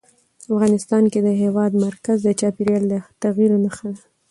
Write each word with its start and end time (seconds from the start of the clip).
افغانستان 0.51 1.03
کې 1.11 1.19
د 1.23 1.29
هېواد 1.41 1.71
مرکز 1.85 2.17
د 2.23 2.29
چاپېریال 2.39 2.83
د 2.91 2.93
تغیر 3.21 3.51
نښه 3.63 3.87
ده. 3.95 4.01